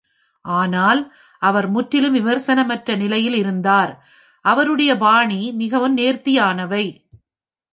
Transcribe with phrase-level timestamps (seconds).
[0.45, 1.01] ஆனால்,
[1.41, 3.91] அவர் முற்றிலும் விமர்சனமற்ற நிலையில் இருந்தார்.
[4.45, 6.85] அவருடைய பாணி மிகவும் நேர்த்தியானவை.